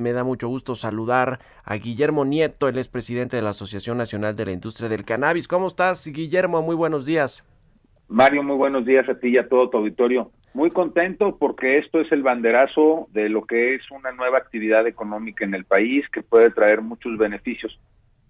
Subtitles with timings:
[0.00, 4.34] Me da mucho gusto saludar a Guillermo Nieto, él es presidente de la Asociación Nacional
[4.34, 5.46] de la Industria del Cannabis.
[5.46, 6.62] ¿Cómo estás, Guillermo?
[6.62, 7.44] Muy buenos días.
[8.08, 10.30] Mario, muy buenos días a ti y a todo tu auditorio.
[10.54, 15.44] Muy contento porque esto es el banderazo de lo que es una nueva actividad económica
[15.44, 17.78] en el país que puede traer muchos beneficios.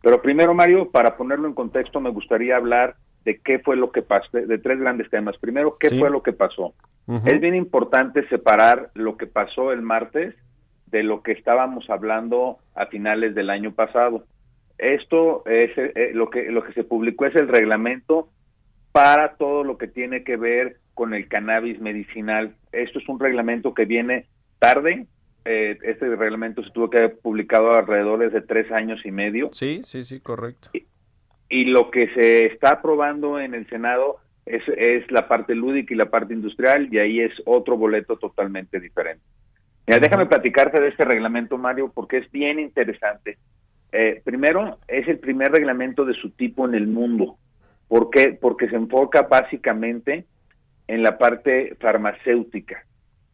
[0.02, 4.02] Pero primero, Mario, para ponerlo en contexto, me gustaría hablar de qué fue lo que
[4.02, 5.36] pasó, de, tres grandes temas.
[5.38, 6.00] Primero, qué Sí.
[6.00, 6.74] fue lo que pasó.
[7.24, 10.34] Es bien importante separar lo que pasó el martes
[10.90, 14.24] de lo que estábamos hablando a finales del año pasado.
[14.78, 18.28] Esto es eh, lo que lo que se publicó es el reglamento
[18.92, 22.54] para todo lo que tiene que ver con el cannabis medicinal.
[22.72, 24.26] Esto es un reglamento que viene
[24.58, 25.06] tarde.
[25.44, 29.80] Eh, este reglamento se tuvo que haber publicado alrededor de tres años y medio Sí,
[29.84, 30.68] sí, sí, correcto.
[31.48, 35.96] y lo que se está aprobando en el Senado es, es la parte lúdica y
[35.96, 39.24] la parte industrial y ahí es otro boleto totalmente diferente.
[39.96, 43.38] Mira, déjame platicarte de este reglamento, Mario, porque es bien interesante.
[43.92, 47.36] Eh, primero, es el primer reglamento de su tipo en el mundo.
[47.88, 48.38] ¿Por qué?
[48.40, 50.26] Porque se enfoca básicamente
[50.86, 52.84] en la parte farmacéutica.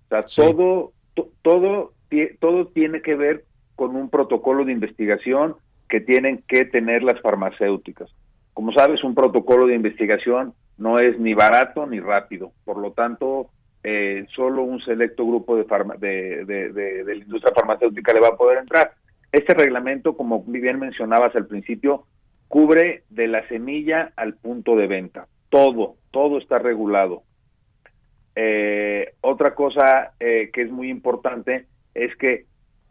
[0.07, 0.41] O sea, Sí.
[0.41, 1.93] todo, to- todo,
[2.41, 5.57] todo tiene que ver con un protocolo de investigación
[5.91, 8.11] que tienen que tener las farmacéuticas.
[8.55, 12.53] Como sabes, un protocolo de investigación no es ni barato ni rápido.
[12.65, 13.51] Por lo tanto,
[13.89, 15.65] eh, solo un selecto grupo de,
[15.99, 18.95] de, de- de- la industria farmacéutica le va a poder entrar.
[19.31, 22.05] Este reglamento, como bien mencionabas al principio,
[22.49, 25.29] cubre de la semilla al punto de venta.
[25.51, 27.23] Todo, todo está regulado.
[28.35, 32.47] Eh, otra cosa eh, que es muy importante es que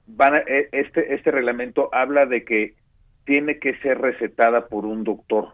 [0.07, 2.75] van a- eh, este, este reglamento habla de que
[3.25, 5.45] tiene que ser recetada por un doctor.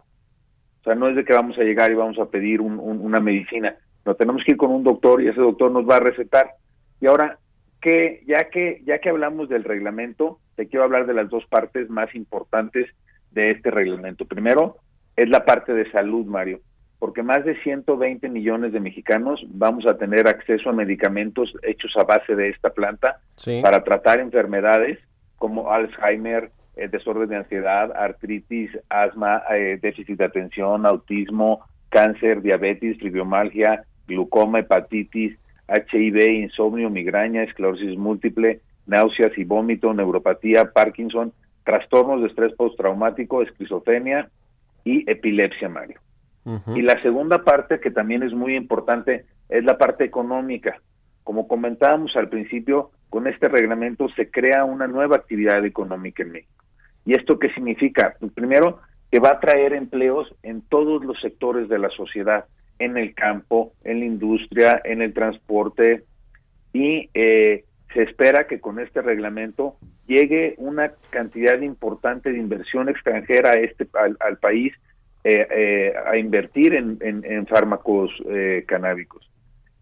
[0.82, 3.20] O sea, no es de que vamos a llegar y vamos a pedir un- una
[3.20, 3.76] medicina.
[4.06, 6.52] No, tenemos que ir con un doctor y ese doctor nos va a recetar.
[7.00, 7.38] Y ahora,
[7.82, 11.90] que ya que ya que hablamos del reglamento, te quiero hablar de las dos partes
[11.90, 12.88] más importantes
[13.32, 14.26] de este reglamento.
[14.26, 14.78] Primero,
[15.16, 16.60] es la parte de salud, Mario,
[17.00, 22.04] porque más de 120 millones de mexicanos vamos a tener acceso a medicamentos hechos a
[22.04, 23.62] base de esta planta Sí.
[23.64, 25.00] para tratar enfermedades
[25.38, 32.98] como Alzheimer, eh, desorden de ansiedad, artritis, asma, eh, déficit de atención, autismo, cáncer, diabetes,
[33.00, 42.28] fibromialgia, glucoma, hepatitis, HIV, insomnio, migraña, esclerosis múltiple, náuseas y vómito, neuropatía, Parkinson, trastornos de
[42.28, 44.30] estrés postraumático, esquizofrenia
[44.84, 46.00] y epilepsia, Mario.
[46.76, 50.82] Y la segunda parte, que también es muy importante, es la parte económica.
[51.24, 56.64] Como comentábamos al principio, con este reglamento se crea una nueva actividad económica en México.
[57.06, 58.16] ¿Y esto qué significa?
[58.20, 58.80] Pues primero,
[59.12, 62.46] que va a traer empleos en todos los sectores de la sociedad,
[62.86, 66.04] en el campo, en la industria, en el transporte,
[66.74, 69.76] y eh, se espera que con este reglamento
[70.08, 73.88] llegue una cantidad importante de inversión extranjera a este
[74.20, 74.74] al, país
[75.24, 79.30] eh, eh, a invertir en, en, en fármacos eh, canábicos.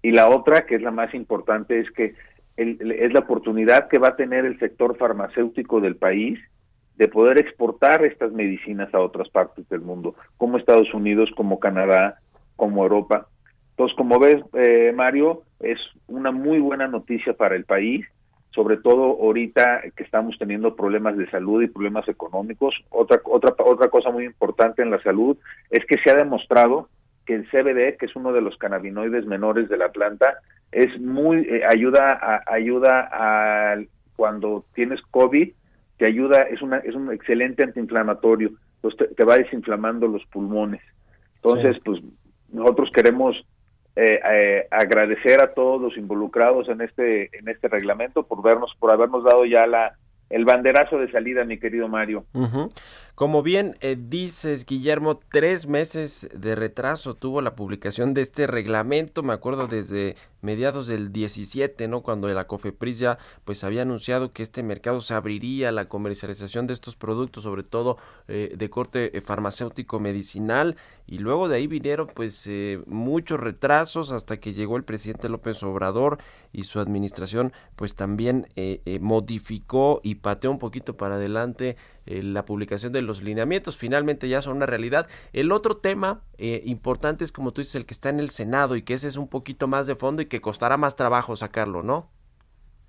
[0.01, 2.15] Y la otra, que es la más importante, es que
[2.57, 6.39] el- es la oportunidad que va a tener el sector farmacéutico del país
[6.97, 12.19] de poder exportar estas medicinas a otras partes del mundo, como Estados Unidos, como Canadá,
[12.59, 13.27] como Europa.
[13.71, 18.05] Entonces, como ves, eh, Mario, es una muy buena noticia para el país,
[18.51, 22.75] sobre todo ahorita que estamos teniendo problemas de salud y problemas económicos.
[22.89, 25.37] Otra, otra, otra cosa muy importante en la salud
[25.71, 26.89] es que se ha demostrado
[27.25, 30.39] que el CBD, que es uno de los cannabinoides menores de la planta,
[30.71, 33.77] es muy eh, ayuda a, ayuda a
[34.17, 35.53] cuando tienes COVID,
[35.97, 40.81] te ayuda, es una es un excelente antiinflamatorio, entonces te, te va desinflamando los pulmones.
[41.41, 41.81] Entonces, Sí.
[41.85, 42.01] pues
[42.51, 43.35] nosotros queremos
[43.95, 48.91] eh, eh, agradecer a todos los involucrados en este en este reglamento por vernos por
[48.91, 49.97] habernos dado ya la
[50.29, 52.23] el banderazo de salida, mi querido Mario.
[53.15, 59.23] Como bien eh, dices, Guillermo, tres meses de retraso tuvo la publicación de este reglamento,
[59.23, 62.01] me acuerdo desde mediados del 17, ¿no?
[62.01, 66.65] Cuando la COFEPRIS ya pues había anunciado que este mercado se abriría a la comercialización
[66.65, 67.97] de estos productos, sobre todo
[68.29, 70.77] eh, de corte eh, farmacéutico medicinal,
[71.09, 75.63] y luego de ahí vinieron pues eh, muchos retrasos hasta que llegó el presidente López
[75.63, 76.19] Obrador
[76.53, 82.43] y su administración pues también eh, eh, modificó y pateó un poquito para adelante la
[82.43, 83.77] publicación de los lineamientos.
[83.77, 85.07] Finalmente ya son una realidad.
[85.31, 88.81] El otro tema importante es como tú dices el que está en el Senado y
[88.81, 92.09] que ese es un poquito más de fondo y que costará más trabajo sacarlo no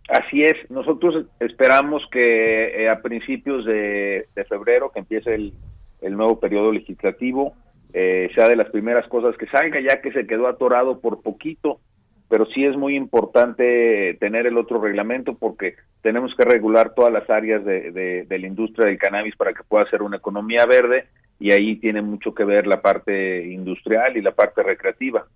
[0.08, 5.52] Así es, nosotros esperamos que a principios de, febrero, que empiece el,
[6.00, 7.54] el nuevo periodo legislativo,
[7.92, 11.80] eh, sea de las primeras cosas que salga, ya que se quedó atorado por poquito,
[12.28, 17.28] pero sí es muy importante tener el otro reglamento porque tenemos que regular todas las
[17.28, 21.06] áreas de, de, la industria del cannabis para que pueda ser una economía verde
[21.40, 25.26] y ahí tiene mucho que ver la parte industrial y la parte recreativa.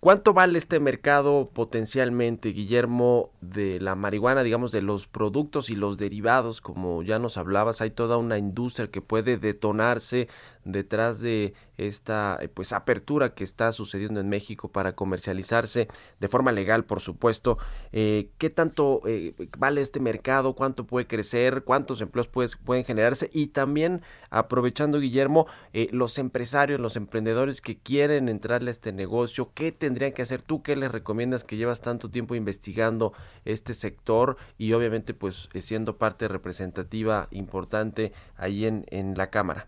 [0.00, 5.98] ¿Cuánto vale este mercado potencialmente, Guillermo, de la marihuana, digamos, de los productos y los
[5.98, 7.82] derivados, como ya nos hablabas?
[7.82, 10.26] Hay toda una industria que puede detonarse
[10.64, 15.88] detrás de esta eh, pues apertura que está sucediendo en México para comercializarse
[16.18, 17.58] de forma legal, por supuesto.
[17.92, 20.54] Eh, ¿Qué tanto eh, vale este mercado?
[20.54, 21.62] ¿Cuánto puede crecer?
[21.64, 23.30] ¿Cuántos empleos pueden generarse?
[23.32, 25.46] Y también, aprovechando, Guillermo,
[25.92, 30.62] los empresarios, los emprendedores que quieren entrarle a este negocio, ¿qué tendrían que hacer tú?
[30.62, 33.12] ¿Qué les recomiendas que llevas tanto tiempo investigando
[33.44, 39.66] este sector y obviamente pues siendo parte representativa importante ahí en, en la Cámara?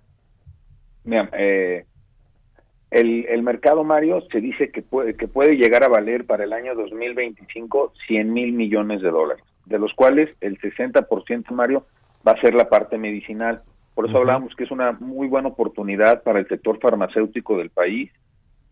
[1.02, 1.86] Mira, eh,
[2.92, 6.52] el, el mercado, Mario, se dice que puede, que puede llegar a valer para el
[6.52, 11.84] año 2025 100 mil millones de dólares, de los cuales el 60%, Mario,
[12.24, 13.62] va a ser la parte medicinal.
[13.96, 18.12] Por eso hablamos que es una muy buena oportunidad para el sector farmacéutico del país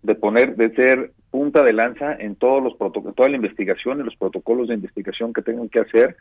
[0.05, 4.05] de poner, de ser punta de lanza en todos los protocolos, toda la investigación y
[4.05, 6.17] los protocolos de investigación que tengan que hacer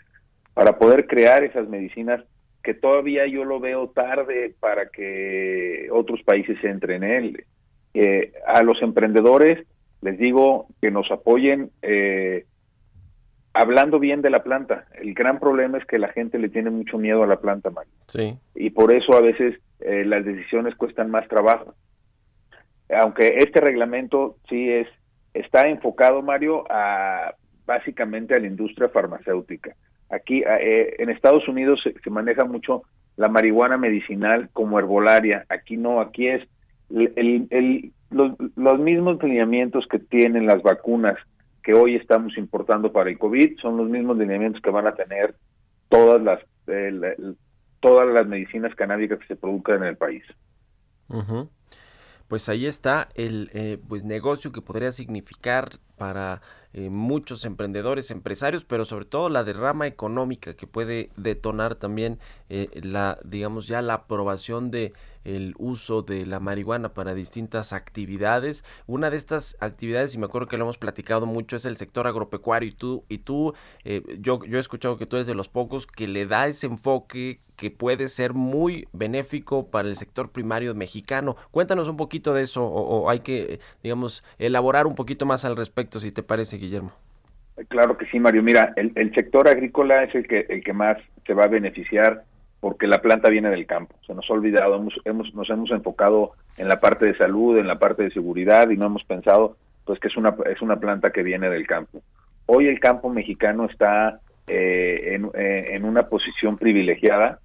[0.53, 2.23] para poder crear esas medicinas
[2.63, 7.45] que todavía yo lo veo tarde para que otros países entren en él.
[7.93, 9.65] Eh, a los emprendedores
[10.01, 12.45] les digo que nos apoyen eh,
[13.53, 14.85] hablando bien de la planta.
[15.01, 17.91] El gran problema es que la gente le tiene mucho miedo a la planta, Mario.
[18.07, 18.37] Sí.
[18.55, 21.73] Y por eso a veces eh, las decisiones cuestan más trabajo.
[22.89, 24.87] Aunque este reglamento sí es
[25.39, 27.33] está enfocado, Mario, a
[27.65, 29.75] básicamente a la industria farmacéutica.
[30.09, 32.81] Aquí eh, en Estados Unidos se, maneja mucho
[33.15, 35.45] la marihuana medicinal como herbolaria.
[35.49, 36.47] Aquí no, aquí es
[36.89, 41.17] el, los, mismos lineamientos que tienen las vacunas
[41.61, 45.35] que hoy estamos importando para el COVID son los mismos lineamientos que van a tener
[45.89, 46.39] todas las
[47.79, 50.23] todas las medicinas canábicas que se produzcan en el país.
[52.29, 56.41] Pues ahí está el eh, pues negocio que podría significar para
[56.73, 62.19] eh, muchos emprendedores, empresarios, pero sobre todo la derrama económica que puede detonar también
[62.49, 64.93] eh, la, digamos ya la aprobación de
[65.23, 68.63] el uso de la marihuana para distintas actividades.
[68.87, 72.07] Una de estas actividades, y me acuerdo que lo hemos platicado mucho, es el sector
[72.07, 72.69] agropecuario.
[72.69, 75.87] Y tú, y tú eh, yo, yo he escuchado que tú eres de los pocos
[75.87, 81.35] que le da ese enfoque que puede ser muy benéfico para el sector primario mexicano.
[81.51, 85.99] Cuéntanos un poquito de eso, o hay que, digamos, elaborar un poquito más al respecto,
[85.99, 86.91] si te parece, Guillermo.
[87.67, 88.41] Claro que sí, Mario.
[88.41, 92.23] Mira, el, sector agrícola es el que, el que más se va a beneficiar
[92.59, 93.95] porque la planta viene del campo.
[94.05, 97.67] Se nos ha olvidado, hemos, hemos, nos hemos enfocado en la parte de salud, en
[97.67, 101.09] la parte de seguridad y no hemos pensado pues que es una, es una planta
[101.09, 102.01] que viene del campo.
[102.45, 107.39] Hoy el campo mexicano está eh, en, eh, una posición privilegiada,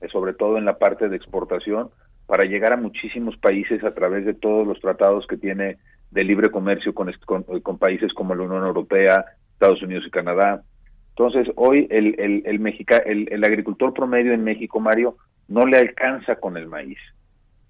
[0.00, 1.90] eh, sobre todo en la parte de exportación,
[2.26, 5.78] para llegar a muchísimos países a través de todos los tratados que tiene
[6.16, 10.62] de libre comercio con, con, países como la Unión Europea, Estados Unidos y Canadá.
[11.10, 16.56] Entonces, hoy el, el, el, el, agricultor promedio en México, Mario, no le alcanza con
[16.56, 16.96] el maíz.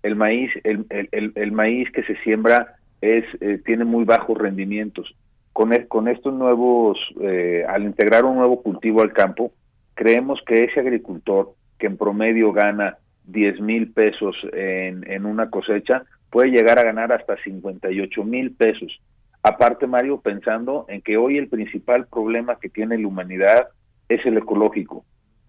[0.04, 5.12] El maíz, el, el, el maíz que se siembra es eh, tiene muy bajos rendimientos.
[5.52, 9.50] Con, e, con estos nuevos, eh, al integrar un nuevo cultivo al campo,
[9.94, 16.04] creemos que ese agricultor que en promedio gana 10 mil pesos en, en una cosecha,
[16.30, 19.00] puede llegar a ganar hasta 58 mil pesos.
[19.42, 23.68] Aparte, Mario, pensando en que hoy el principal problema que tiene la humanidad
[24.08, 25.04] es el ecológico.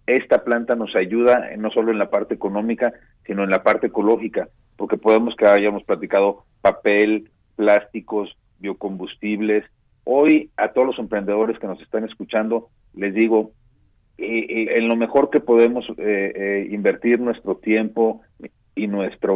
[0.06, 2.94] Esta planta nos ayuda no solo en la parte económica,
[3.26, 9.66] sino en la parte ecológica, porque podemos que hayamos platicado papel, plásticos, biocombustibles.
[10.06, 13.52] Hoy a todos los emprendedores que nos están escuchando, les digo,
[14.18, 18.22] en lo mejor que podemos eh, eh, invertir nuestro tiempo
[18.76, 19.34] y nuestra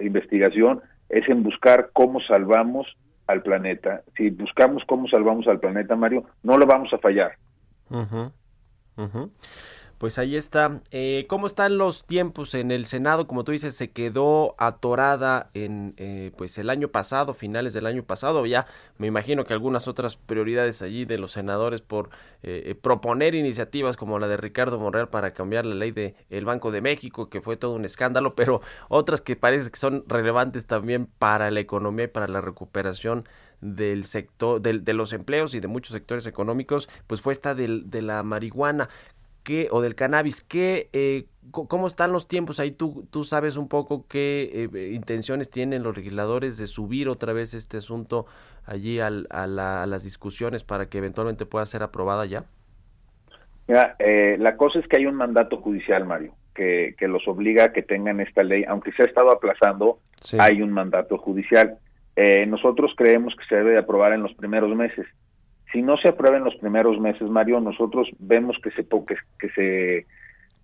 [0.00, 2.86] investigación es en buscar cómo salvamos
[3.26, 4.02] al planeta.
[4.16, 7.32] Si buscamos cómo salvamos al planeta, Mario, no lo vamos a fallar.
[10.00, 10.80] Pues ahí está.
[10.92, 13.26] Eh, ¿Cómo están los tiempos en el Senado?
[13.26, 18.02] Como tú dices, se quedó atorada en eh, pues el año pasado, finales del año
[18.02, 18.46] pasado.
[18.46, 18.66] Ya
[18.96, 22.08] me imagino que algunas otras prioridades allí de los senadores por
[22.42, 26.70] eh, proponer iniciativas como la de Ricardo Monreal para cambiar la ley del el Banco
[26.70, 31.10] de México, que fue todo un escándalo, pero otras que parece que son relevantes también
[31.18, 33.28] para la economía y para la recuperación
[33.60, 37.90] del sector del, de los empleos y de muchos sectores económicos pues fue esta del,
[37.90, 38.88] de la marihuana
[39.42, 42.70] qué, o del cannabis, ¿qué, eh, ¿cómo están los tiempos ahí?
[42.70, 47.54] ¿Tú, tú sabes un poco qué eh, intenciones tienen los legisladores de subir otra vez
[47.54, 48.26] este asunto
[48.64, 52.44] allí al, a, las discusiones para que eventualmente pueda ser aprobada ya?
[53.66, 57.64] Mira, eh, la cosa es que hay un mandato judicial, Mario, que, que los obliga
[57.64, 60.00] a que tengan esta ley, aunque se ha estado aplazando,
[60.38, 61.78] hay un mandato judicial.
[62.48, 65.06] nosotros creemos que se debe de aprobar en los primeros meses
[65.72, 69.48] si no se aprueba en los primeros meses, Mario, nosotros vemos que se que, que
[69.50, 70.06] se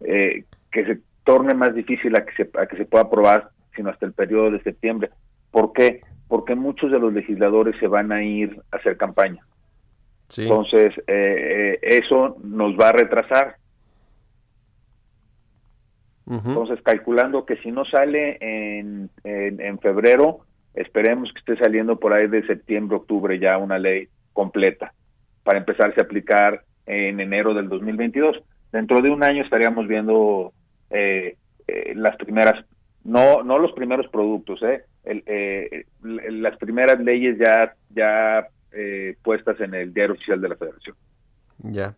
[0.01, 3.91] eh, que se torne más difícil a que se a que se pueda aprobar, sino
[3.91, 5.11] hasta el periodo de septiembre.
[5.51, 6.01] ¿Por qué?
[6.29, 9.43] Porque muchos de los legisladores se van a ir a hacer campaña.
[10.37, 13.57] Entonces, eh, eh, eso nos va a retrasar.
[16.29, 20.41] Entonces, calculando que si no sale en, en, en febrero,
[20.75, 24.93] esperemos que esté saliendo por ahí de septiembre, octubre ya una ley completa
[25.43, 28.37] para empezarse a aplicar en enero del 2022.
[28.71, 30.53] Dentro de un año estaríamos viendo
[30.91, 32.65] eh, eh, las primeras,
[33.03, 38.47] no no los primeros productos, eh, eh las primeras leyes ya ya
[39.23, 40.95] puestas en el diario oficial de la Federación.
[41.61, 41.95] Ya.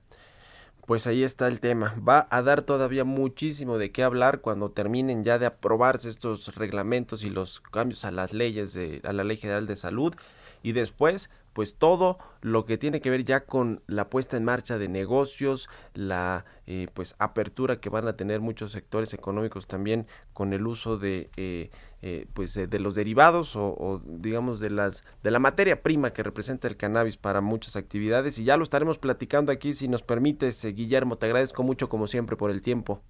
[0.87, 1.97] Pues ahí está el tema.
[2.09, 7.25] Va a dar todavía muchísimo de qué hablar cuando terminen ya de aprobarse estos reglamentos
[7.25, 10.15] y los cambios a las leyes de a la Ley General de Salud
[10.63, 14.79] y después pues todo lo que tiene que ver ya con la puesta en marcha
[14.79, 20.53] de negocios, la eh, pues apertura que van a tener muchos sectores económicos también con
[20.53, 25.41] el uso de eh, eh, pues de los derivados o, digamos de las de la
[25.41, 28.39] materia prima que representa el cannabis para muchas actividades.
[28.39, 32.37] Y ya lo estaremos platicando aquí si nos permites Guillermo te agradezco mucho como siempre
[32.37, 33.03] por el tiempo.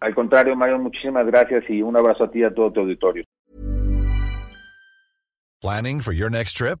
[0.00, 3.22] Al contrario Mario muchísimas gracias y un abrazo a ti y a todo tu auditorio.
[5.60, 6.80] Planning for your next trip